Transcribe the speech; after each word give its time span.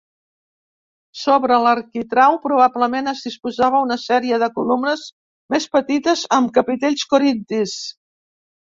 Sobre 1.23 1.59
l'arquitrau 1.65 2.39
probablement 2.47 3.11
es 3.13 3.21
disposava 3.27 3.83
una 3.89 3.99
sèrie 4.07 4.41
de 4.45 4.51
columnes 4.59 5.07
més 5.57 5.71
petites 5.79 6.29
amb 6.41 6.55
capitells 6.61 7.11
corintis. 7.15 7.81